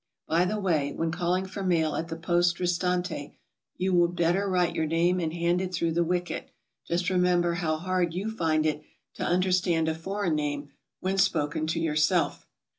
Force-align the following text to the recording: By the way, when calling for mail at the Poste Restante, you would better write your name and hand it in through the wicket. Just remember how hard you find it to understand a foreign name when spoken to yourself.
By 0.27 0.45
the 0.45 0.59
way, 0.59 0.93
when 0.93 1.11
calling 1.11 1.45
for 1.45 1.61
mail 1.61 1.95
at 1.95 2.07
the 2.07 2.15
Poste 2.15 2.59
Restante, 2.59 3.35
you 3.77 3.93
would 3.93 4.15
better 4.15 4.49
write 4.49 4.73
your 4.73 4.87
name 4.87 5.19
and 5.19 5.31
hand 5.31 5.61
it 5.61 5.65
in 5.65 5.69
through 5.71 5.91
the 5.91 6.03
wicket. 6.03 6.49
Just 6.87 7.11
remember 7.11 7.53
how 7.53 7.77
hard 7.77 8.15
you 8.15 8.31
find 8.31 8.65
it 8.65 8.81
to 9.13 9.23
understand 9.23 9.87
a 9.87 9.93
foreign 9.93 10.33
name 10.33 10.71
when 11.01 11.19
spoken 11.19 11.67
to 11.67 11.79
yourself. 11.79 12.47